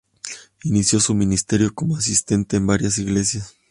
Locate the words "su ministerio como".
0.99-1.95